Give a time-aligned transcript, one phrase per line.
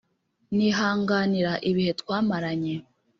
[0.55, 2.75] nihanganira ibihe twamaranye,